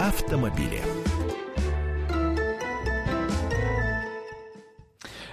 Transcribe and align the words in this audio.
автомобили. 0.00 0.80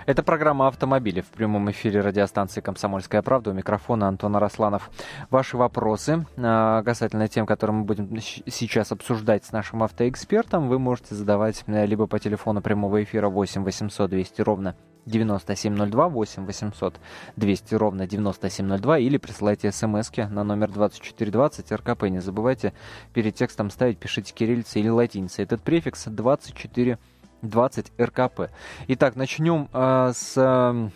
Это 0.08 0.22
программа 0.22 0.68
«Автомобили» 0.68 1.22
в 1.22 1.28
прямом 1.28 1.70
эфире 1.72 2.02
радиостанции 2.02 2.62
«Комсомольская 2.62 3.22
правда». 3.24 3.52
У 3.52 3.54
микрофона 3.54 4.08
Антон 4.08 4.36
Арасланов. 4.36 4.92
Ваши 5.32 5.58
вопросы 5.58 6.28
э, 6.36 6.84
касательно 6.86 7.28
тем, 7.28 7.48
которые 7.48 7.78
мы 7.78 7.86
будем 7.86 8.16
сейчас 8.20 8.92
обсуждать 8.92 9.46
с 9.46 9.52
нашим 9.52 9.82
автоэкспертом, 9.82 10.68
вы 10.68 10.78
можете 10.78 11.16
задавать 11.16 11.64
э, 11.66 11.86
либо 11.88 12.06
по 12.06 12.20
телефону 12.20 12.62
прямого 12.62 13.04
эфира 13.04 13.30
8 13.30 13.64
800 13.64 14.10
200 14.10 14.42
ровно 14.42 14.76
9702 15.06 16.08
8 16.08 16.46
800 16.46 17.00
200 17.36 17.76
ровно 17.76 18.08
9702 18.08 19.00
или 19.00 19.18
присылайте 19.18 19.72
смс 19.72 20.12
на 20.18 20.44
номер 20.44 20.72
2420 20.72 21.72
РКП. 21.72 22.04
Не 22.04 22.20
забывайте 22.20 22.74
перед 23.14 23.36
текстом 23.36 23.70
ставить, 23.70 23.98
пишите 23.98 24.34
кириллицей 24.34 24.82
или 24.82 24.90
латиницей. 24.90 25.44
Этот 25.44 25.62
префикс 25.62 26.06
24 26.06 26.98
20 27.42 27.92
РКП. 28.00 28.50
Итак, 28.88 29.16
начнем 29.16 29.70
э, 29.72 30.12
с 30.16 30.34
э, 30.36 30.90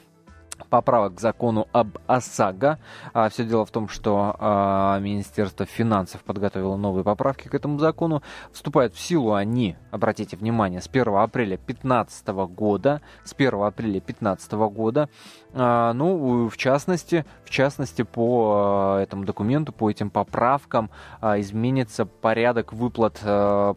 поправок 0.69 1.15
к 1.15 1.19
закону 1.19 1.67
об 1.71 1.97
ОСАГО. 2.07 2.79
А, 3.13 3.29
все 3.29 3.45
дело 3.45 3.65
в 3.65 3.71
том, 3.71 3.87
что 3.87 4.35
а, 4.39 4.99
Министерство 4.99 5.65
финансов 5.65 6.23
подготовило 6.23 6.75
новые 6.75 7.03
поправки 7.03 7.47
к 7.47 7.55
этому 7.55 7.79
закону. 7.79 8.21
Вступают 8.51 8.93
в 8.93 8.99
силу 8.99 9.33
они, 9.33 9.75
обратите 9.91 10.37
внимание, 10.37 10.81
с 10.81 10.87
1 10.87 11.07
апреля 11.15 11.57
2015 11.57 12.27
года. 12.27 13.01
С 13.23 13.33
1 13.33 13.53
апреля 13.61 13.93
2015 13.93 14.51
года. 14.53 15.09
А, 15.53 15.93
ну, 15.93 16.47
в 16.47 16.57
частности, 16.57 17.25
в 17.43 17.49
частности, 17.49 18.03
по 18.03 18.53
а, 18.53 19.01
этому 19.01 19.25
документу, 19.25 19.73
по 19.73 19.89
этим 19.89 20.09
поправкам 20.09 20.91
а, 21.21 21.39
изменится 21.39 22.05
порядок 22.05 22.71
выплат 22.71 23.19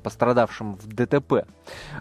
пострадавшим 0.02 0.76
в 0.76 0.86
ДТП. 0.86 1.46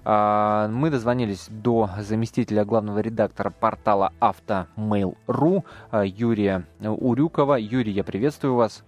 Мы 0.03 0.89
дозвонились 0.89 1.47
до 1.49 1.89
заместителя 1.99 2.65
главного 2.65 2.99
редактора 2.99 3.49
портала 3.49 4.11
Авто 4.19 4.67
Mail.ru 4.75 5.63
а, 5.91 6.03
Юрия 6.03 6.65
Урюкова. 6.81 7.55
Юрий, 7.55 7.91
я 7.91 8.03
приветствую 8.03 8.55
вас. 8.55 8.83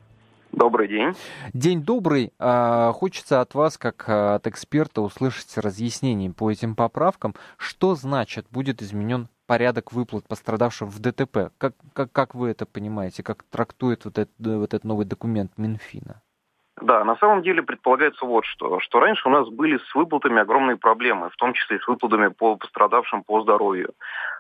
Добрый 0.52 0.88
день. 0.88 1.14
День 1.53 1.81
добрый. 1.81 2.31
Хочется 2.38 3.42
от 3.42 3.56
вас, 3.56 3.80
как 3.80 4.08
от 4.08 4.45
эксперта, 4.45 5.02
услышать 5.02 5.58
разъяснение 5.58 6.31
по 6.31 6.52
этим 6.52 6.75
поправкам. 6.75 7.34
Что 7.58 7.95
значит 7.95 8.45
будет 8.52 8.84
изменен 8.84 9.30
порядок 9.54 9.94
выплат 9.94 10.28
пострадавшим 10.28 10.90
в 10.90 10.98
ДТП? 10.98 11.52
Как, 11.59 11.76
как, 11.94 12.12
как 12.12 12.34
вы 12.34 12.50
это 12.50 12.66
понимаете? 12.66 13.22
Как 13.22 13.44
трактует 13.44 14.04
вот 14.04 14.18
этот, 14.18 14.34
вот 14.40 14.73
этот 14.73 14.84
новый 14.84 15.06
документ 15.06 15.52
Минфина? 15.58 16.23
Да, 16.82 17.04
на 17.04 17.16
самом 17.18 17.44
деле 17.44 17.62
предполагается 17.62 18.26
вот 18.26 18.46
что, 18.46 18.80
что 18.80 19.00
раньше 19.00 19.28
у 19.28 19.32
нас 19.32 19.48
были 19.48 19.78
с 19.78 19.96
выплатами 19.96 20.42
огромные 20.42 20.76
проблемы, 20.76 21.30
в 21.30 21.36
том 21.36 21.54
числе 21.54 21.78
и 21.78 21.80
с 21.80 21.88
выплатами 21.88 22.30
по 22.30 22.56
пострадавшим 22.56 23.24
по 23.24 23.42
здоровью. 23.42 23.94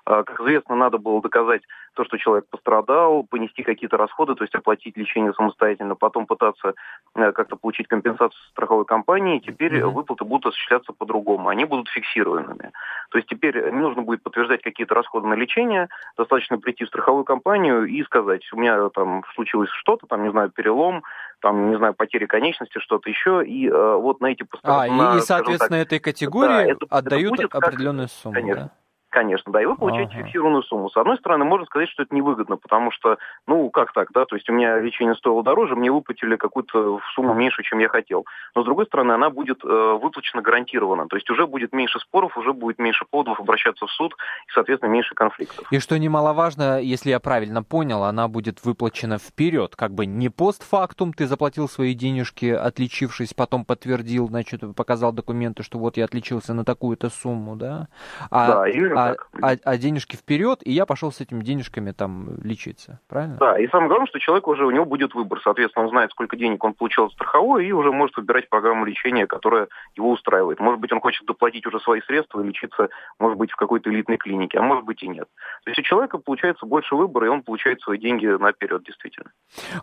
А, 0.05 0.23
как 0.23 0.41
известно, 0.41 0.75
надо 0.75 0.97
было 0.97 1.21
доказать 1.21 1.61
то, 1.93 2.03
что 2.03 2.17
человек 2.17 2.45
пострадал, 2.49 3.23
понести 3.23 3.61
какие-то 3.61 3.97
расходы, 3.97 4.33
то 4.33 4.43
есть 4.43 4.55
оплатить 4.55 4.97
лечение 4.97 5.31
самостоятельно, 5.33 5.95
потом 5.95 6.25
пытаться 6.25 6.73
э, 7.15 7.31
как-то 7.33 7.55
получить 7.55 7.87
компенсацию 7.87 8.41
страховой 8.49 8.85
компании. 8.85 9.37
Теперь 9.37 9.77
mm-hmm. 9.77 9.91
выплаты 9.91 10.25
будут 10.25 10.47
осуществляться 10.47 10.91
по-другому, 10.91 11.49
они 11.49 11.65
будут 11.65 11.87
фиксированными. 11.89 12.71
То 13.11 13.17
есть 13.19 13.29
теперь 13.29 13.63
не 13.71 13.79
нужно 13.79 14.01
будет 14.01 14.23
подтверждать 14.23 14.63
какие-то 14.63 14.95
расходы 14.95 15.27
на 15.27 15.35
лечение, 15.35 15.87
достаточно 16.17 16.57
прийти 16.57 16.83
в 16.85 16.87
страховую 16.87 17.25
компанию 17.25 17.85
и 17.85 18.03
сказать, 18.03 18.41
у 18.53 18.57
меня 18.57 18.89
там 18.89 19.23
случилось 19.35 19.69
что-то, 19.69 20.07
там, 20.07 20.23
не 20.23 20.31
знаю, 20.31 20.49
перелом, 20.49 21.03
там, 21.43 21.71
не 21.71 21.77
знаю, 21.77 21.93
потери 21.93 22.25
конечности, 22.25 22.79
что-то 22.79 23.09
еще, 23.09 23.45
и 23.45 23.67
э, 23.67 23.95
вот 23.97 24.21
на 24.21 24.27
эти 24.27 24.43
пострадавшие... 24.43 24.93
А, 24.93 25.13
на, 25.13 25.17
и, 25.17 25.21
соответственно, 25.21 25.79
так, 25.79 25.87
этой 25.87 25.99
категории 25.99 26.47
да, 26.47 26.63
это, 26.63 26.85
отдают 26.89 27.39
это 27.39 27.57
определенную 27.57 28.07
сумму, 28.07 28.33
конечно. 28.33 28.63
Да? 28.63 28.71
Конечно, 29.13 29.51
да, 29.51 29.61
и 29.61 29.65
вы 29.65 29.75
получаете 29.75 30.11
ага. 30.15 30.23
фиксированную 30.23 30.63
сумму. 30.63 30.89
С 30.89 30.97
одной 30.97 31.17
стороны, 31.17 31.45
можно 31.45 31.67
сказать, 31.67 31.87
что 31.87 32.01
это 32.01 32.15
невыгодно, 32.15 32.57
потому 32.57 32.89
что, 32.89 33.19
ну, 33.45 33.69
как 33.69 33.93
так, 33.93 34.07
да, 34.11 34.25
то 34.25 34.35
есть 34.35 34.49
у 34.49 34.53
меня 34.53 34.79
лечение 34.79 35.13
стоило 35.13 35.43
дороже, 35.43 35.75
мне 35.75 35.91
выплатили 35.91 36.35
какую-то 36.35 36.99
сумму 37.13 37.35
меньше, 37.35 37.61
чем 37.61 37.77
я 37.77 37.89
хотел. 37.89 38.25
Но 38.55 38.63
с 38.63 38.65
другой 38.65 38.87
стороны, 38.87 39.11
она 39.11 39.29
будет 39.29 39.63
э, 39.63 39.67
выплачена 40.01 40.41
гарантированно, 40.41 41.07
то 41.07 41.15
есть 41.15 41.29
уже 41.29 41.45
будет 41.45 41.73
меньше 41.73 41.99
споров, 41.99 42.35
уже 42.39 42.53
будет 42.53 42.79
меньше 42.79 43.05
поводов 43.07 43.39
обращаться 43.39 43.85
в 43.85 43.91
суд 43.91 44.15
и, 44.47 44.51
соответственно, 44.51 44.89
меньше 44.89 45.13
конфликтов. 45.13 45.71
И 45.71 45.77
что 45.77 45.99
немаловажно, 45.99 46.81
если 46.81 47.11
я 47.11 47.19
правильно 47.19 47.61
понял, 47.61 48.05
она 48.05 48.27
будет 48.27 48.65
выплачена 48.65 49.19
вперед, 49.19 49.75
как 49.75 49.91
бы 49.91 50.07
не 50.07 50.29
постфактум, 50.29 51.13
ты 51.13 51.27
заплатил 51.27 51.69
свои 51.69 51.93
денежки, 51.93 52.47
отличившись, 52.47 53.35
потом 53.35 53.63
подтвердил, 53.63 54.27
значит, 54.29 54.61
показал 54.75 55.11
документы, 55.11 55.61
что 55.61 55.77
вот 55.77 55.97
я 55.97 56.05
отличился 56.05 56.55
на 56.55 56.65
такую-то 56.65 57.11
сумму, 57.11 57.55
да? 57.55 57.89
А, 58.31 58.47
да, 58.47 58.69
именно 58.69 59.02
а, 59.02 59.02
а, 59.11 59.55
а 59.63 59.77
денежки 59.77 60.15
вперед, 60.15 60.59
и 60.63 60.71
я 60.71 60.85
пошел 60.85 61.11
с 61.11 61.21
этими 61.21 61.43
денежками 61.43 61.91
там 61.91 62.37
лечиться, 62.43 62.99
правильно? 63.07 63.37
Да, 63.37 63.59
и 63.59 63.67
самое 63.67 63.87
главное, 63.87 64.07
что 64.07 64.19
человек 64.19 64.47
уже, 64.47 64.65
у 64.65 64.71
него 64.71 64.85
будет 64.85 65.13
выбор, 65.13 65.39
соответственно, 65.43 65.85
он 65.85 65.91
знает, 65.91 66.11
сколько 66.11 66.35
денег 66.35 66.63
он 66.63 66.73
получил 66.73 67.05
от 67.05 67.13
страховой, 67.13 67.67
и 67.67 67.71
уже 67.71 67.91
может 67.91 68.15
выбирать 68.17 68.49
программу 68.49 68.85
лечения, 68.85 69.27
которая 69.27 69.67
его 69.95 70.11
устраивает. 70.11 70.59
Может 70.59 70.79
быть, 70.79 70.91
он 70.91 71.01
хочет 71.01 71.25
доплатить 71.25 71.65
уже 71.65 71.79
свои 71.79 72.01
средства 72.01 72.41
и 72.41 72.47
лечиться, 72.47 72.89
может 73.19 73.37
быть, 73.37 73.51
в 73.51 73.55
какой-то 73.55 73.89
элитной 73.89 74.17
клинике, 74.17 74.59
а 74.59 74.61
может 74.61 74.85
быть 74.85 75.03
и 75.03 75.07
нет. 75.07 75.27
То 75.63 75.69
есть 75.69 75.79
у 75.79 75.83
человека 75.83 76.17
получается 76.17 76.65
больше 76.65 76.95
выбора, 76.95 77.27
и 77.27 77.29
он 77.29 77.43
получает 77.43 77.81
свои 77.81 77.97
деньги 77.97 78.25
наперед, 78.25 78.83
действительно. 78.83 79.31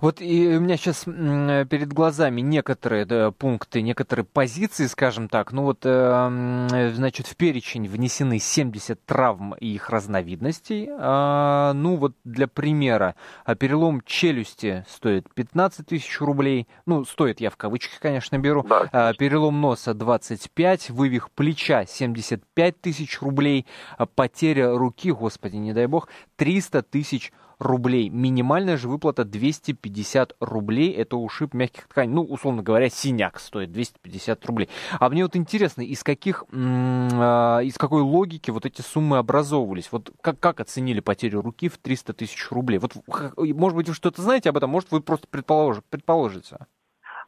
Вот 0.01 0.21
и 0.21 0.57
у 0.57 0.61
меня 0.61 0.77
сейчас 0.77 1.05
перед 1.05 1.93
глазами 1.93 2.41
некоторые 2.41 3.05
да, 3.05 3.31
пункты, 3.31 3.83
некоторые 3.83 4.25
позиции, 4.25 4.87
скажем 4.87 5.29
так, 5.29 5.53
ну 5.53 5.63
вот, 5.63 5.81
э, 5.85 6.91
значит, 6.93 7.27
в 7.27 7.37
перечень 7.37 7.89
внесены 7.89 8.39
70 8.39 9.05
травм 9.11 9.55
и 9.59 9.67
их 9.67 9.91
разновидностей. 9.91 10.89
А, 10.93 11.73
ну 11.73 11.97
вот 11.97 12.15
для 12.23 12.47
примера, 12.47 13.17
а 13.45 13.57
перелом 13.57 14.03
челюсти 14.03 14.85
стоит 14.89 15.27
15 15.35 15.85
тысяч 15.85 16.21
рублей. 16.21 16.69
Ну, 16.87 17.05
стоит 17.05 17.41
я 17.41 17.51
в 17.51 17.57
кавычках, 17.57 17.99
конечно, 17.99 18.39
беру. 18.39 18.63
Да, 18.63 18.89
а, 18.93 19.15
перелом 19.15 19.61
носа 19.61 19.95
25, 19.95 20.91
вывих 20.91 21.33
плеча 21.33 21.87
75 21.87 22.81
тысяч 22.81 23.21
рублей, 23.21 23.67
а 23.99 24.07
потеря 24.07 24.79
руки, 24.79 25.11
господи, 25.11 25.57
не 25.57 25.73
дай 25.73 25.87
бог, 25.87 26.09
300 26.37 26.83
тысяч 26.85 27.33
рублей 27.33 27.50
рублей. 27.61 28.09
Минимальная 28.09 28.77
же 28.77 28.89
выплата 28.89 29.25
250 29.25 30.37
рублей. 30.41 30.93
Это 30.93 31.17
ушиб 31.17 31.55
мягких 31.55 31.87
тканей. 31.87 32.13
Ну, 32.13 32.23
условно 32.23 32.63
говоря, 32.63 32.89
синяк 32.89 33.39
стоит 33.39 33.71
250 33.71 34.45
рублей. 34.47 34.69
А 34.99 35.09
мне 35.11 35.23
вот 35.23 35.37
интересно, 35.37 35.83
из 35.83 36.03
каких, 36.03 36.45
а, 36.53 37.61
из 37.61 37.77
какой 37.77 38.03
логики 38.03 38.51
вот 38.51 38.67
эти 38.67 38.81
суммы 38.81 39.19
образовывались? 39.19 39.89
Вот 39.93 40.11
как, 40.21 40.41
как 40.41 40.61
оценили 40.61 41.01
потерю 41.01 41.43
руки 41.43 41.69
в 41.69 41.79
300 41.79 42.15
тысяч 42.15 42.51
рублей? 42.51 42.79
Вот, 42.79 42.95
может 43.37 43.77
быть, 43.77 43.89
вы 43.89 43.95
что-то 43.95 44.23
знаете 44.23 44.49
об 44.49 44.57
этом, 44.57 44.71
может, 44.71 44.91
вы 44.91 45.01
просто 45.01 45.29
предположите. 45.29 45.85
предположите. 45.91 46.59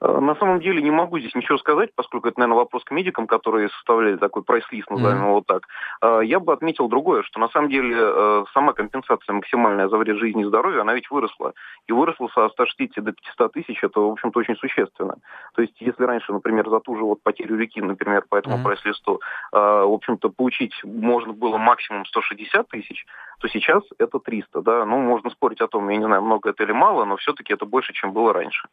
Э, 0.02 0.18
на 0.20 0.34
самом 0.34 0.60
деле 0.60 0.82
не 0.82 0.90
могу 0.90 1.18
здесь 1.18 1.34
ничего 1.34 1.58
сказать, 1.58 1.90
поскольку 1.94 2.28
это, 2.28 2.40
наверное, 2.40 2.58
вопрос 2.58 2.82
к 2.84 2.90
медикам, 2.90 3.26
которые 3.26 3.68
составляли 3.68 4.16
такой 4.16 4.42
прайс-лист, 4.42 4.90
назовем 4.90 5.18
mm-hmm. 5.18 5.24
его 5.24 5.34
вот 5.34 5.46
так. 5.46 5.68
Э, 6.02 6.20
я 6.24 6.40
бы 6.40 6.52
отметил 6.52 6.88
другое, 6.88 7.22
что 7.22 7.38
на 7.38 7.48
самом 7.48 7.68
деле 7.68 7.96
э, 7.96 8.44
сама 8.52 8.72
компенсация 8.72 9.32
максимальная 9.32 9.88
за 9.88 9.96
вред 9.96 10.16
жизни 10.18 10.42
и 10.42 10.46
здоровья, 10.46 10.80
она 10.80 10.94
ведь 10.94 11.10
выросла. 11.10 11.52
И 11.86 11.92
выросла 11.92 12.28
со 12.34 12.48
160 12.48 13.04
до 13.04 13.12
500 13.12 13.52
тысяч, 13.52 13.82
это, 13.84 14.00
в 14.00 14.10
общем-то, 14.10 14.40
очень 14.40 14.56
существенно. 14.56 15.16
То 15.54 15.62
есть, 15.62 15.80
если 15.80 16.04
раньше, 16.04 16.32
например, 16.32 16.68
за 16.68 16.80
ту 16.80 16.96
же 16.96 17.04
вот 17.04 17.22
потерю 17.22 17.56
реки, 17.56 17.80
например, 17.80 18.24
по 18.28 18.36
этому 18.36 18.56
mm-hmm. 18.56 18.64
прайс-листу, 18.64 19.20
в 19.52 19.94
общем-то, 19.94 20.30
получить 20.30 20.74
можно 20.82 21.32
было 21.32 21.58
максимум 21.58 22.04
160 22.06 22.68
тысяч, 22.68 23.04
то 23.40 23.48
сейчас 23.48 23.82
это 23.98 24.18
300, 24.18 24.62
да. 24.62 24.84
Ну, 24.84 24.98
можно 24.98 25.30
спорить 25.30 25.60
о 25.60 25.68
том, 25.68 25.88
я 25.88 25.96
не 25.96 26.04
знаю, 26.04 26.22
много 26.22 26.50
это 26.50 26.62
или 26.64 26.72
мало, 26.72 27.04
но 27.04 27.16
все-таки 27.16 27.52
это 27.52 27.66
больше, 27.66 27.92
чем 27.92 28.12
было 28.12 28.32
раньше. 28.32 28.68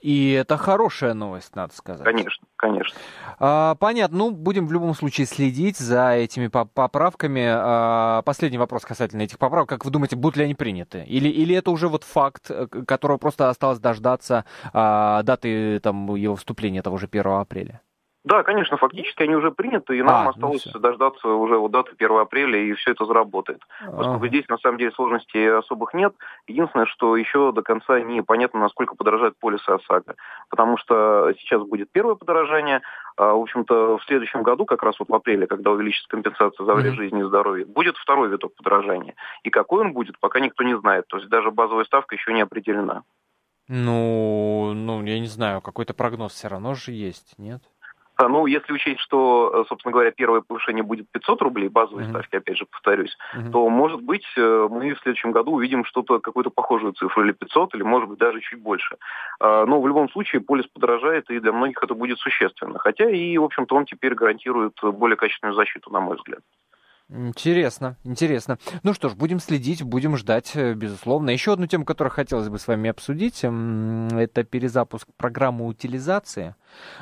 И 0.00 0.30
это 0.30 0.56
хорошая 0.56 1.14
новость, 1.14 1.56
надо 1.56 1.74
сказать. 1.74 2.04
Конечно, 2.04 2.46
конечно. 2.54 2.96
А, 3.40 3.74
понятно. 3.74 4.18
Ну, 4.18 4.30
будем 4.30 4.66
в 4.66 4.72
любом 4.72 4.94
случае 4.94 5.26
следить 5.26 5.76
за 5.78 6.12
этими 6.12 6.46
поправками. 6.46 7.44
А, 7.48 8.22
последний 8.22 8.58
вопрос 8.58 8.84
касательно 8.84 9.22
этих 9.22 9.38
поправок. 9.38 9.68
Как 9.68 9.84
вы 9.84 9.90
думаете, 9.90 10.14
будут 10.14 10.36
ли 10.36 10.44
они 10.44 10.54
приняты? 10.54 11.02
Или, 11.04 11.28
или 11.28 11.56
это 11.56 11.72
уже 11.72 11.88
вот 11.88 12.04
факт, 12.04 12.46
э, 12.48 12.68
которого 12.86 13.18
просто 13.18 13.48
осталось 13.48 13.80
дождаться 13.80 14.44
а, 14.72 15.24
даты 15.24 15.80
там, 15.80 16.14
его 16.14 16.36
вступления 16.36 16.82
того 16.82 16.96
же 16.98 17.08
1 17.10 17.26
апреля? 17.26 17.80
Да, 18.26 18.42
конечно, 18.42 18.76
фактически 18.76 19.22
они 19.22 19.36
уже 19.36 19.52
приняты, 19.52 19.96
и 19.96 20.02
нам 20.02 20.14
а, 20.16 20.24
ну 20.24 20.30
осталось 20.30 20.66
ну 20.74 20.80
дождаться 20.80 21.28
уже 21.28 21.58
вот 21.58 21.70
даты 21.70 21.92
1 21.96 22.10
апреля, 22.18 22.58
и 22.58 22.72
все 22.72 22.90
это 22.90 23.04
заработает. 23.04 23.62
Поскольку 23.78 24.16
ага. 24.16 24.28
здесь 24.28 24.48
на 24.48 24.58
самом 24.58 24.78
деле 24.78 24.90
сложностей 24.90 25.48
особых 25.48 25.94
нет. 25.94 26.12
Единственное, 26.48 26.86
что 26.86 27.16
еще 27.16 27.52
до 27.52 27.62
конца 27.62 28.00
непонятно, 28.00 28.58
насколько 28.58 28.96
подорожают 28.96 29.38
полисы 29.38 29.70
ОСАГО. 29.70 30.16
Потому 30.50 30.76
что 30.76 31.34
сейчас 31.38 31.62
будет 31.62 31.92
первое 31.92 32.16
подорожание, 32.16 32.82
а, 33.16 33.32
в 33.32 33.42
общем-то, 33.42 33.98
в 33.98 34.04
следующем 34.06 34.42
году, 34.42 34.66
как 34.66 34.82
раз 34.82 34.98
вот 34.98 35.08
в 35.08 35.14
апреле, 35.14 35.46
когда 35.46 35.70
увеличится 35.70 36.08
компенсация 36.08 36.66
за 36.66 36.74
вред 36.74 36.94
mm-hmm. 36.94 36.96
жизни 36.96 37.20
и 37.20 37.28
здоровья, 37.28 37.64
будет 37.64 37.96
второй 37.96 38.28
виток 38.28 38.56
подорожания. 38.56 39.14
И 39.44 39.50
какой 39.50 39.82
он 39.82 39.92
будет, 39.92 40.18
пока 40.18 40.40
никто 40.40 40.64
не 40.64 40.76
знает. 40.76 41.06
То 41.06 41.18
есть 41.18 41.28
даже 41.28 41.52
базовая 41.52 41.84
ставка 41.84 42.16
еще 42.16 42.32
не 42.32 42.40
определена. 42.40 43.04
Ну, 43.68 44.72
ну, 44.74 45.02
я 45.04 45.18
не 45.18 45.26
знаю, 45.26 45.60
какой-то 45.60 45.92
прогноз 45.92 46.32
все 46.32 46.48
равно 46.48 46.74
же 46.74 46.92
есть, 46.92 47.34
нет? 47.36 47.62
А, 48.16 48.28
ну, 48.28 48.46
если 48.46 48.72
учесть, 48.72 49.00
что, 49.00 49.52
э, 49.52 49.68
собственно 49.68 49.92
говоря, 49.92 50.10
первое 50.10 50.40
повышение 50.40 50.82
будет 50.82 51.10
500 51.10 51.42
рублей, 51.42 51.68
базовые 51.68 52.06
mm-hmm. 52.06 52.10
ставки, 52.10 52.36
опять 52.36 52.56
же, 52.56 52.64
повторюсь, 52.64 53.16
mm-hmm. 53.34 53.50
то, 53.50 53.68
может 53.68 54.00
быть, 54.00 54.24
э, 54.36 54.68
мы 54.70 54.94
в 54.94 55.00
следующем 55.00 55.32
году 55.32 55.52
увидим 55.52 55.84
что-то, 55.84 56.18
какую-то 56.18 56.50
похожую 56.50 56.94
цифру, 56.94 57.24
или 57.24 57.32
500, 57.32 57.74
или, 57.74 57.82
может 57.82 58.08
быть, 58.08 58.18
даже 58.18 58.40
чуть 58.40 58.60
больше. 58.60 58.96
А, 59.38 59.66
но 59.66 59.80
в 59.80 59.86
любом 59.86 60.08
случае 60.10 60.40
полис 60.40 60.66
подорожает, 60.66 61.28
и 61.30 61.40
для 61.40 61.52
многих 61.52 61.82
это 61.82 61.94
будет 61.94 62.18
существенно. 62.18 62.78
Хотя 62.78 63.10
и, 63.10 63.36
в 63.36 63.44
общем-то, 63.44 63.76
он 63.76 63.84
теперь 63.84 64.14
гарантирует 64.14 64.78
более 64.82 65.16
качественную 65.16 65.54
защиту, 65.54 65.90
на 65.90 66.00
мой 66.00 66.16
взгляд. 66.16 66.40
Интересно, 67.08 67.96
интересно. 68.02 68.58
Ну 68.82 68.92
что 68.92 69.08
ж, 69.08 69.14
будем 69.14 69.38
следить, 69.38 69.84
будем 69.84 70.16
ждать, 70.16 70.56
э, 70.56 70.74
безусловно. 70.74 71.30
Еще 71.30 71.52
одну 71.52 71.66
тему, 71.68 71.84
которую 71.84 72.10
хотелось 72.10 72.48
бы 72.48 72.58
с 72.58 72.66
вами 72.66 72.90
обсудить, 72.90 73.44
это 73.44 74.42
перезапуск 74.42 75.06
программы 75.16 75.66
утилизации, 75.66 76.56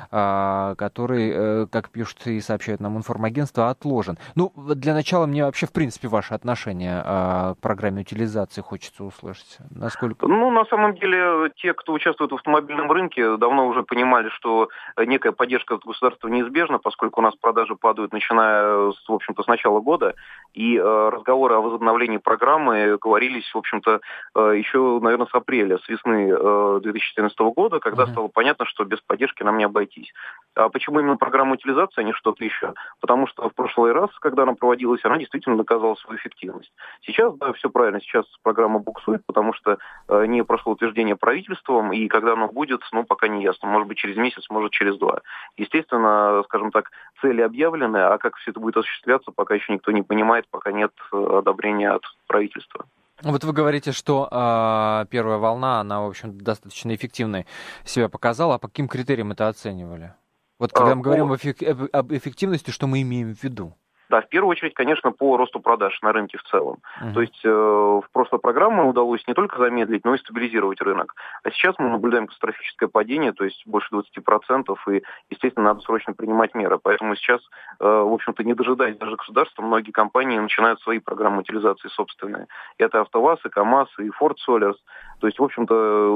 который, 0.09 1.31
э, 1.33 1.67
как 1.71 1.89
пишут 1.89 2.27
и 2.27 2.39
сообщают 2.39 2.81
нам 2.81 2.97
информагентство, 2.97 3.69
отложен. 3.69 4.17
Ну, 4.35 4.51
для 4.55 4.93
начала 4.93 5.25
мне 5.25 5.45
вообще, 5.45 5.65
в 5.65 5.73
принципе, 5.73 6.07
ваше 6.07 6.33
отношение 6.33 7.01
а, 7.03 7.55
к 7.55 7.59
программе 7.59 8.01
утилизации 8.01 8.61
хочется 8.61 9.03
услышать. 9.03 9.57
Насколько... 9.71 10.27
Ну, 10.27 10.51
на 10.51 10.65
самом 10.65 10.95
деле, 10.95 11.51
те, 11.57 11.73
кто 11.73 11.93
участвует 11.93 12.31
в 12.31 12.35
автомобильном 12.35 12.91
рынке, 12.91 13.37
давно 13.37 13.67
уже 13.67 13.83
понимали, 13.83 14.29
что 14.29 14.69
некая 14.97 15.31
поддержка 15.31 15.75
от 15.75 15.85
государства 15.85 16.27
неизбежна, 16.27 16.79
поскольку 16.79 17.21
у 17.21 17.23
нас 17.23 17.35
продажи 17.35 17.75
падают, 17.75 18.13
начиная, 18.13 18.91
в 18.91 18.93
общем-то, 19.09 19.43
с 19.43 19.47
начала 19.47 19.79
года, 19.79 20.15
и 20.53 20.77
э, 20.77 21.09
разговоры 21.09 21.55
о 21.55 21.61
возобновлении 21.61 22.17
программы 22.17 22.97
говорились, 23.01 23.49
в 23.53 23.57
общем-то, 23.57 23.99
э, 24.35 24.53
еще, 24.57 24.99
наверное, 25.01 25.27
с 25.27 25.35
апреля, 25.35 25.77
с 25.79 25.89
весны 25.89 26.29
э, 26.31 26.79
2014 26.81 27.37
года, 27.55 27.79
когда 27.79 28.03
mm-hmm. 28.03 28.11
стало 28.11 28.27
понятно, 28.29 28.65
что 28.65 28.85
без 28.85 28.99
поддержки 29.01 29.43
нам 29.43 29.57
не 29.57 29.64
обойтись. 29.65 30.11
А 30.55 30.69
почему 30.69 31.01
именно 31.01 31.17
программа 31.17 31.53
утилизации, 31.53 32.01
а 32.01 32.03
не 32.03 32.13
что-то 32.13 32.43
еще? 32.43 32.73
Потому 33.01 33.27
что 33.27 33.49
в 33.49 33.53
прошлый 33.53 33.91
раз, 33.91 34.09
когда 34.19 34.43
она 34.43 34.53
проводилась, 34.53 35.03
она 35.03 35.17
действительно 35.17 35.57
доказала 35.57 35.95
свою 35.95 36.17
эффективность. 36.17 36.71
Сейчас, 37.01 37.35
да, 37.35 37.51
все 37.53 37.69
правильно, 37.69 37.99
сейчас 37.99 38.25
программа 38.41 38.79
буксует, 38.79 39.21
потому 39.25 39.53
что 39.53 39.77
э, 40.07 40.25
не 40.27 40.43
прошло 40.45 40.71
утверждение 40.71 41.17
правительством, 41.17 41.91
и 41.91 42.07
когда 42.07 42.33
оно 42.33 42.47
будет, 42.47 42.81
ну, 42.93 43.03
пока 43.03 43.27
не 43.27 43.43
ясно. 43.43 43.67
Может 43.67 43.89
быть, 43.89 43.97
через 43.97 44.15
месяц, 44.15 44.49
может, 44.49 44.71
через 44.71 44.97
два. 44.97 45.21
Естественно, 45.57 46.41
скажем 46.45 46.71
так, 46.71 46.89
цели 47.19 47.41
объявлены, 47.41 47.97
а 47.97 48.17
как 48.17 48.37
все 48.37 48.51
это 48.51 48.59
будет 48.61 48.77
осуществляться, 48.77 49.31
пока 49.31 49.55
еще 49.55 49.73
никто 49.73 49.91
не 49.91 50.03
понимает, 50.03 50.45
пока 50.49 50.71
нет 50.71 50.93
э, 51.11 51.17
одобрения 51.17 51.91
от 51.91 52.03
правительства. 52.27 52.85
Вот 53.21 53.43
вы 53.43 53.53
говорите, 53.53 53.91
что 53.91 54.27
э, 54.29 55.05
первая 55.09 55.37
волна, 55.37 55.79
она, 55.79 56.01
в 56.01 56.07
общем, 56.07 56.37
достаточно 56.37 56.93
эффективной 56.93 57.45
себя 57.85 58.09
показала. 58.09 58.55
А 58.55 58.57
по 58.59 58.67
каким 58.67 58.87
критериям 58.87 59.31
это 59.31 59.47
оценивали? 59.47 60.13
Вот 60.59 60.71
когда 60.71 60.91
а, 60.91 60.95
мы 60.95 61.01
говорим 61.01 61.31
об 61.31 62.13
эффективности, 62.13 62.71
что 62.71 62.87
мы 62.87 63.01
имеем 63.01 63.33
в 63.33 63.43
виду? 63.43 63.75
Да, 64.09 64.21
в 64.21 64.29
первую 64.29 64.51
очередь, 64.51 64.73
конечно, 64.73 65.11
по 65.11 65.37
росту 65.37 65.59
продаж 65.59 65.99
на 66.01 66.11
рынке 66.11 66.37
в 66.37 66.43
целом. 66.43 66.77
Uh-huh. 67.01 67.13
То 67.13 67.21
есть 67.21 67.39
э, 67.43 67.49
в 67.49 68.05
прошлой 68.11 68.39
программе 68.39 68.83
удалось 68.83 69.25
не 69.27 69.33
только 69.33 69.57
замедлить, 69.57 70.05
но 70.05 70.13
и 70.13 70.19
стабилизировать 70.19 70.81
рынок. 70.81 71.15
А 71.43 71.51
сейчас 71.51 71.75
мы 71.79 71.89
наблюдаем 71.89 72.27
катастрофическое 72.27 72.87
падение, 72.87 73.33
то 73.33 73.45
есть 73.45 73.63
больше 73.65 73.89
20%, 73.93 74.75
и, 74.91 75.03
естественно, 75.29 75.65
надо 75.65 75.81
срочно 75.81 76.13
принимать 76.13 76.53
меры. 76.53 76.77
Поэтому 76.81 77.15
сейчас, 77.15 77.41
э, 77.79 77.85
в 77.85 78.13
общем-то, 78.13 78.43
не 78.43 78.53
дожидаясь 78.53 78.97
даже 78.97 79.15
государства, 79.15 79.63
многие 79.63 79.91
компании 79.91 80.37
начинают 80.37 80.79
свои 80.81 80.99
программы 80.99 81.39
утилизации 81.39 81.87
собственные. 81.89 82.47
Это 82.77 83.01
АвтоВАЗ, 83.01 83.39
и 83.45 83.49
КАМАЗ, 83.49 83.89
и 83.99 84.09
Ford 84.21 84.35
Solers. 84.47 84.77
То 85.19 85.27
есть, 85.27 85.39
в 85.39 85.43
общем-то, 85.43 86.09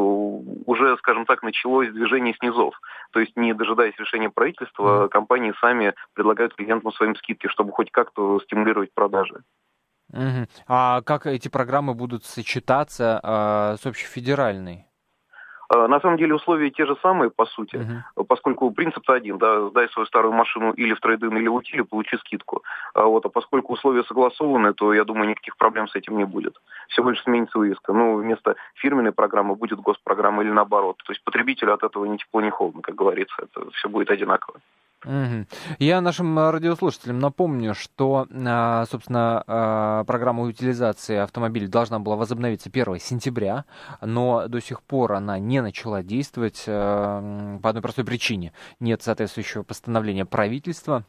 уже, 0.65 0.97
скажем 0.97 1.25
так, 1.25 1.41
началось 1.41 1.89
движение 1.89 2.35
снизов. 2.35 2.79
То 3.11 3.19
есть, 3.19 3.35
не 3.35 3.53
дожидаясь 3.53 3.97
решения 3.97 4.29
правительства, 4.29 5.07
компании 5.07 5.53
сами 5.59 5.93
предлагают 6.13 6.53
клиентам 6.53 6.91
своим 6.91 7.15
скидки, 7.15 7.47
чтобы 7.47 7.71
хоть 7.79 7.91
как-то 7.91 8.41
стимулировать 8.41 8.93
продажи. 8.93 9.41
Угу. 10.11 10.47
А 10.67 11.01
как 11.01 11.25
эти 11.25 11.47
программы 11.47 11.93
будут 11.93 12.25
сочетаться 12.25 13.21
э, 13.23 13.77
с 13.81 13.85
общефедеральной? 13.85 14.85
Э, 15.73 15.87
на 15.87 16.01
самом 16.01 16.17
деле 16.17 16.35
условия 16.35 16.71
те 16.71 16.85
же 16.85 16.97
самые, 17.01 17.29
по 17.29 17.45
сути, 17.45 17.75
uh-huh. 17.77 18.25
поскольку 18.27 18.69
принцип-то 18.71 19.13
один, 19.13 19.37
да, 19.37 19.69
сдай 19.69 19.87
свою 19.89 20.07
старую 20.07 20.33
машину 20.33 20.73
или 20.73 20.93
в 20.93 20.99
трейдинг, 20.99 21.33
или 21.35 21.47
в 21.47 21.53
утиле, 21.53 21.85
получи 21.85 22.17
скидку. 22.17 22.63
А 22.93 23.05
вот, 23.05 23.25
а 23.25 23.29
поскольку 23.29 23.73
условия 23.73 24.03
согласованы, 24.03 24.73
то, 24.73 24.93
я 24.93 25.05
думаю, 25.05 25.29
никаких 25.29 25.55
проблем 25.55 25.87
с 25.87 25.95
этим 25.95 26.17
не 26.17 26.25
будет. 26.25 26.55
Всего 26.89 27.11
лишь 27.11 27.23
сменится 27.23 27.59
вывеска. 27.59 27.93
Ну, 27.93 28.17
вместо 28.17 28.55
фирменной 28.75 29.13
программы 29.13 29.55
будет 29.55 29.79
госпрограмма 29.79 30.43
или 30.43 30.51
наоборот. 30.51 30.97
То 31.05 31.13
есть 31.13 31.23
потребителю 31.23 31.73
от 31.73 31.83
этого 31.83 32.03
ни 32.05 32.17
тепло, 32.17 32.41
ни 32.41 32.49
холодно, 32.49 32.81
как 32.81 32.95
говорится. 32.95 33.35
Это 33.37 33.71
все 33.71 33.87
будет 33.87 34.11
одинаково. 34.11 34.59
Я 35.79 36.01
нашим 36.01 36.37
радиослушателям 36.37 37.19
напомню, 37.19 37.73
что, 37.73 38.27
а, 38.31 38.85
собственно, 38.85 39.43
а, 39.47 40.03
программа 40.03 40.43
утилизации 40.43 41.17
автомобилей 41.17 41.67
должна 41.67 41.99
была 41.99 42.15
возобновиться 42.15 42.69
1 42.69 42.99
сентября, 42.99 43.65
но 44.01 44.47
до 44.47 44.61
сих 44.61 44.83
пор 44.83 45.13
она 45.13 45.39
не 45.39 45.61
начала 45.61 46.03
действовать 46.03 46.63
по 46.65 47.59
одной 47.63 47.81
простой 47.81 48.03
причине. 48.03 48.53
Нет 48.79 49.01
соответствующего 49.01 49.63
постановления 49.63 50.25
правительства. 50.25 51.05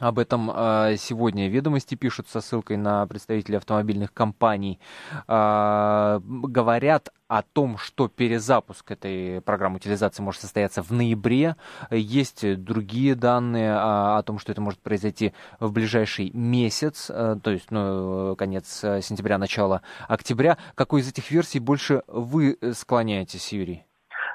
Об 0.00 0.18
этом 0.18 0.50
э, 0.52 0.96
сегодня 0.98 1.48
ведомости 1.48 1.94
пишут 1.94 2.28
со 2.28 2.40
ссылкой 2.40 2.76
на 2.76 3.06
представителей 3.06 3.58
автомобильных 3.58 4.12
компаний. 4.12 4.80
Э, 5.28 6.18
говорят 6.24 7.12
о 7.28 7.42
том, 7.42 7.78
что 7.78 8.08
перезапуск 8.08 8.90
этой 8.90 9.40
программы 9.40 9.76
утилизации 9.76 10.20
может 10.20 10.40
состояться 10.40 10.82
в 10.82 10.90
ноябре. 10.90 11.54
Есть 11.92 12.56
другие 12.64 13.14
данные 13.14 13.72
о, 13.72 14.18
о 14.18 14.22
том, 14.24 14.40
что 14.40 14.50
это 14.50 14.60
может 14.60 14.80
произойти 14.80 15.32
в 15.60 15.70
ближайший 15.70 16.30
месяц, 16.32 17.06
то 17.06 17.40
есть 17.46 17.70
ну, 17.70 18.34
конец 18.36 18.80
сентября, 18.80 19.38
начало 19.38 19.82
октября. 20.08 20.58
Какой 20.74 21.02
из 21.02 21.08
этих 21.08 21.30
версий 21.30 21.60
больше 21.60 22.02
вы 22.08 22.58
склоняетесь, 22.74 23.52
Юрий? 23.52 23.84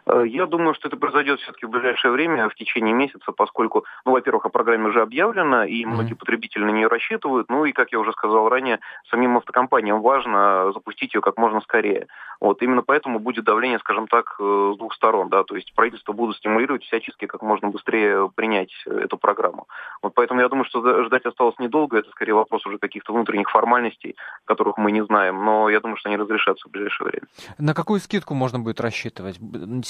Э, 0.09 0.23
я 0.27 0.45
думаю, 0.45 0.73
что 0.73 0.87
это 0.87 0.97
произойдет 0.97 1.39
все-таки 1.39 1.65
в 1.65 1.69
ближайшее 1.69 2.11
время, 2.11 2.49
в 2.49 2.55
течение 2.55 2.93
месяца, 2.93 3.31
поскольку, 3.31 3.85
ну, 4.05 4.11
во-первых, 4.11 4.45
о 4.45 4.49
программе 4.49 4.87
уже 4.87 5.01
объявлено, 5.01 5.63
и 5.63 5.85
многие 5.85 6.13
mm-hmm. 6.13 6.17
потребители 6.17 6.63
на 6.63 6.71
нее 6.71 6.87
рассчитывают. 6.87 7.49
Ну 7.49 7.65
и, 7.65 7.71
как 7.71 7.91
я 7.91 7.99
уже 7.99 8.11
сказал 8.13 8.49
ранее, 8.49 8.79
самим 9.09 9.37
автокомпаниям 9.37 10.01
важно 10.01 10.71
запустить 10.73 11.13
ее 11.13 11.21
как 11.21 11.37
можно 11.37 11.61
скорее. 11.61 12.07
Вот 12.39 12.61
именно 12.61 12.81
поэтому 12.81 13.19
будет 13.19 13.45
давление, 13.45 13.79
скажем 13.79 14.07
так, 14.07 14.35
э, 14.39 14.71
с 14.73 14.77
двух 14.77 14.93
сторон, 14.95 15.29
да, 15.29 15.43
то 15.43 15.55
есть 15.55 15.73
правительство 15.75 16.13
будут 16.13 16.37
стимулировать 16.37 16.83
всячески 16.83 17.25
как 17.25 17.41
можно 17.41 17.67
быстрее 17.67 18.31
принять 18.33 18.71
эту 18.85 19.17
программу. 19.17 19.67
Вот 20.01 20.13
поэтому 20.13 20.41
я 20.41 20.47
думаю, 20.47 20.65
что 20.65 21.03
ждать 21.03 21.25
осталось 21.25 21.59
недолго, 21.59 21.97
это 21.97 22.09
скорее 22.11 22.33
вопрос 22.33 22.65
уже 22.65 22.77
каких-то 22.77 23.13
внутренних 23.13 23.49
формальностей, 23.49 24.15
которых 24.45 24.77
мы 24.77 24.91
не 24.91 25.03
знаем, 25.03 25.43
но 25.43 25.69
я 25.69 25.79
думаю, 25.79 25.97
что 25.97 26.09
они 26.09 26.17
разрешатся 26.17 26.67
в 26.67 26.71
ближайшее 26.71 27.09
время. 27.09 27.27
На 27.57 27.73
какую 27.73 27.99
скидку 27.99 28.33
можно 28.33 28.59
будет 28.59 28.79
рассчитывать? 28.79 29.37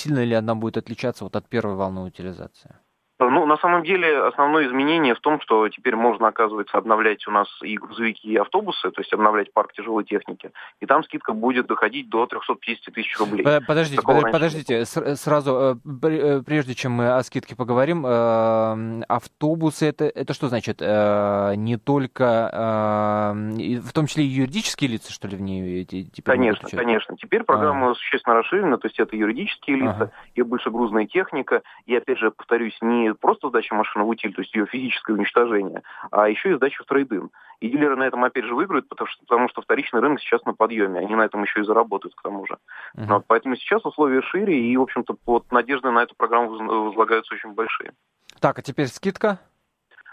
Сильно 0.10 0.24
ли 0.24 0.34
она 0.34 0.56
будет 0.56 0.78
отличаться 0.78 1.24
вот 1.24 1.36
от 1.36 1.48
первой 1.48 1.76
волны 1.76 2.02
утилизации? 2.02 2.76
Ну, 3.20 3.46
на 3.46 3.58
самом 3.58 3.84
деле, 3.84 4.24
основное 4.24 4.66
изменение 4.66 5.14
в 5.14 5.20
том, 5.20 5.42
что 5.42 5.68
теперь 5.68 5.98
можно, 5.98 6.30
оказывается, 6.30 6.78
обновлять 6.78 7.28
у 7.28 7.32
нас 7.32 7.48
и 7.62 7.78
грузовики, 7.78 8.30
и 8.30 8.38
автобусы, 8.38 8.92
то 8.92 9.02
есть 9.02 9.12
обновлять 9.12 9.52
парк 9.52 9.74
тяжелой 9.74 10.06
техники, 10.06 10.52
и 10.80 10.86
там 10.86 11.04
скидка 11.04 11.34
будет 11.34 11.68
доходить 11.68 12.10
до 12.10 12.28
350 12.28 12.94
тысяч 12.94 13.20
рублей. 13.20 13.44
Подождите, 13.68 14.02
подождите, 14.02 14.32
подождите, 14.32 14.86
сразу, 15.18 15.80
э, 15.86 16.08
э, 16.08 16.42
прежде 16.46 16.76
чем 16.76 16.94
мы 16.94 17.10
о 17.10 17.22
скидке 17.24 17.58
поговорим, 17.58 18.06
э, 18.06 19.04
автобусы, 19.10 19.88
это, 19.88 20.06
это 20.06 20.34
что 20.34 20.48
значит? 20.48 20.80
Не 20.80 21.78
только, 21.78 23.34
в 23.34 23.94
том 23.94 24.08
числе 24.08 24.24
и 24.24 24.28
юридические 24.28 24.92
лица, 24.92 25.12
что 25.12 25.28
ли, 25.28 25.36
в 25.36 25.42
ней 25.42 25.84
теперь 25.84 26.24
Конечно, 26.24 26.70
конечно. 26.70 27.18
Теперь 27.18 27.44
программа 27.44 27.92
а. 27.92 27.96
существенно 27.96 28.38
расширена, 28.38 28.78
то 28.78 28.88
есть 28.88 29.00
это 29.00 29.18
юридические 29.18 29.78
лица, 29.78 29.96
ага. 29.96 30.12
и 30.36 30.42
большегрузная 30.42 31.06
техника, 31.06 31.64
и, 31.86 31.96
опять 31.96 32.18
же, 32.18 32.32
повторюсь, 32.32 32.78
не 32.82 33.09
просто 33.14 33.50
сдача 33.50 33.76
машины 33.76 34.06
в 34.06 34.10
утиль, 34.10 34.34
то 34.34 34.42
есть 34.42 34.54
ее 34.56 34.66
физическое 34.66 35.14
уничтожение, 35.14 35.84
а 36.12 36.30
еще 36.30 36.52
и 36.52 36.56
сдача 36.56 36.84
в 36.84 36.86
трейдинг. 36.86 37.32
И 37.60 37.70
дилеры 37.70 37.96
на 37.96 38.04
этом 38.04 38.24
опять 38.24 38.46
же 38.46 38.56
выиграют, 38.56 38.88
потому 38.88 39.10
что, 39.10 39.22
потому 39.26 39.50
что 39.50 39.62
вторичный 39.62 40.00
рынок 40.00 40.22
сейчас 40.22 40.44
на 40.46 40.54
подъеме, 40.54 41.00
они 41.00 41.16
на 41.16 41.24
этом 41.24 41.44
еще 41.44 41.60
и 41.60 41.64
заработают 41.64 42.16
к 42.16 42.22
тому 42.22 42.46
же. 42.46 42.58
Uh-huh. 42.96 43.06
Вот, 43.06 43.26
поэтому 43.28 43.56
сейчас 43.58 43.86
условия 43.86 44.22
шире, 44.22 44.58
и, 44.60 44.78
в 44.78 44.82
общем-то, 44.82 45.16
вот 45.26 45.52
надежды 45.52 45.92
на 45.92 46.04
эту 46.04 46.16
программу 46.16 46.52
возлагаются 46.86 47.34
очень 47.34 47.54
большие. 47.54 47.92
Так, 48.40 48.60
а 48.60 48.62
теперь 48.62 48.88
скидка? 48.88 49.40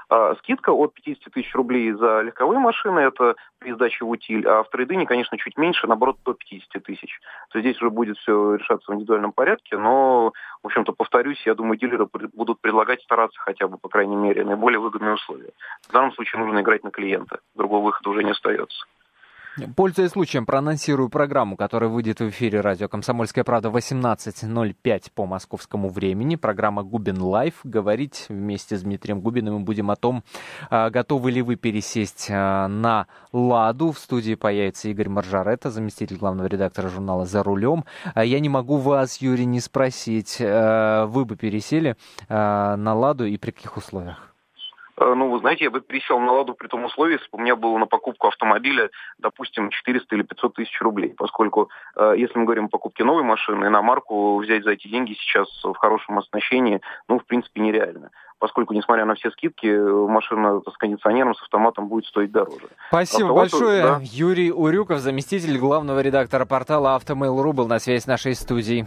А, 0.08 0.36
скидка 0.36 0.70
от 0.70 0.94
50 0.94 1.32
тысяч 1.32 1.52
рублей 1.54 1.90
за 1.92 2.20
легковые 2.20 2.60
машины, 2.60 3.00
это 3.00 3.34
при 3.58 3.72
сдаче 3.72 4.04
в 4.04 4.08
утиль, 4.08 4.46
а 4.46 4.62
в 4.62 4.70
трейдине, 4.70 5.04
конечно, 5.04 5.36
чуть 5.36 5.56
меньше, 5.56 5.88
наоборот, 5.88 6.18
до 6.24 6.34
50 6.34 6.80
тысяч. 6.82 7.18
То 7.50 7.60
здесь 7.60 7.76
уже 7.82 7.90
будет 7.90 8.16
все 8.18 8.54
решаться 8.54 8.92
в 8.92 8.94
индивидуальном 8.94 9.32
порядке, 9.32 9.76
но, 9.76 10.32
в 10.62 10.66
общем-то, 10.66 10.92
повторюсь, 10.92 11.44
я 11.44 11.54
думаю, 11.54 11.76
дилеры 11.76 12.06
будут 12.34 12.60
предлагать 12.60 13.02
стараться 13.02 13.40
хотя 13.40 13.66
бы, 13.66 13.78
по 13.78 13.88
крайней 13.88 14.16
мере, 14.16 14.44
наиболее 14.44 14.78
выгодные 14.78 15.14
условия. 15.14 15.50
В 15.88 15.92
данном 15.92 16.12
случае 16.12 16.40
нужно 16.40 16.60
играть 16.60 16.84
на 16.84 16.92
клиента, 16.92 17.40
другого 17.56 17.86
выхода 17.86 18.10
уже 18.10 18.22
не 18.22 18.30
остается. 18.30 18.86
Пользуясь 19.74 20.10
случаем, 20.10 20.44
проанонсирую 20.44 21.08
программу, 21.08 21.56
которая 21.56 21.88
выйдет 21.88 22.20
в 22.20 22.28
эфире 22.28 22.60
радио 22.60 22.88
«Комсомольская 22.88 23.42
правда» 23.42 23.70
18.05 23.70 25.04
по 25.14 25.24
московскому 25.24 25.88
времени. 25.88 26.36
Программа 26.36 26.82
«Губин 26.82 27.22
Life». 27.22 27.54
Говорить 27.64 28.26
вместе 28.28 28.76
с 28.76 28.82
Дмитрием 28.82 29.22
Губиным 29.22 29.54
мы 29.54 29.60
будем 29.60 29.90
о 29.90 29.96
том, 29.96 30.24
а, 30.68 30.90
готовы 30.90 31.30
ли 31.30 31.40
вы 31.40 31.56
пересесть 31.56 32.28
а, 32.30 32.68
на 32.68 33.06
«Ладу». 33.32 33.92
В 33.92 33.98
студии 33.98 34.34
появится 34.34 34.90
Игорь 34.90 35.08
Маржарета, 35.08 35.70
заместитель 35.70 36.18
главного 36.18 36.48
редактора 36.48 36.88
журнала 36.88 37.24
«За 37.24 37.42
рулем». 37.42 37.86
А 38.14 38.26
я 38.26 38.40
не 38.40 38.50
могу 38.50 38.76
вас, 38.76 39.22
Юрий, 39.22 39.46
не 39.46 39.60
спросить, 39.60 40.36
вы 40.38 41.24
бы 41.24 41.36
пересели 41.36 41.96
на 42.28 42.94
«Ладу» 42.94 43.24
и 43.24 43.38
при 43.38 43.52
каких 43.52 43.78
условиях? 43.78 44.35
Знаете, 45.46 45.66
я 45.66 45.70
бы 45.70 45.80
пересел 45.80 46.18
на 46.18 46.32
«Ладу» 46.32 46.54
при 46.54 46.66
том 46.66 46.84
условии, 46.86 47.12
если 47.12 47.28
бы 47.30 47.38
у 47.38 47.40
меня 47.40 47.54
было 47.54 47.78
на 47.78 47.86
покупку 47.86 48.26
автомобиля, 48.26 48.90
допустим, 49.18 49.70
400 49.70 50.16
или 50.16 50.22
500 50.24 50.54
тысяч 50.54 50.80
рублей. 50.80 51.14
Поскольку, 51.16 51.70
э, 51.94 52.14
если 52.18 52.36
мы 52.36 52.46
говорим 52.46 52.64
о 52.64 52.68
покупке 52.68 53.04
новой 53.04 53.22
машины, 53.22 53.70
на 53.70 53.80
марку 53.80 54.38
взять 54.38 54.64
за 54.64 54.72
эти 54.72 54.88
деньги 54.88 55.12
сейчас 55.12 55.46
в 55.62 55.74
хорошем 55.74 56.18
оснащении, 56.18 56.80
ну, 57.08 57.20
в 57.20 57.24
принципе, 57.24 57.60
нереально 57.60 58.10
поскольку, 58.38 58.74
несмотря 58.74 59.06
на 59.06 59.14
все 59.14 59.30
скидки, 59.30 59.66
машина 59.66 60.60
с 60.60 60.76
кондиционером, 60.76 61.34
с 61.34 61.42
автоматом 61.42 61.88
будет 61.88 62.04
стоить 62.04 62.32
дороже. 62.32 62.68
Спасибо 62.88 63.30
Автомату, 63.30 63.58
большое. 63.58 63.82
Да. 63.82 64.00
Юрий 64.02 64.52
Урюков, 64.52 64.98
заместитель 64.98 65.56
главного 65.58 66.00
редактора 66.00 66.44
портала 66.44 66.96
«Автомейл.ру» 66.96 67.54
был 67.54 67.66
на 67.66 67.78
связи 67.78 68.02
с 68.02 68.06
нашей 68.06 68.34
студией. 68.34 68.86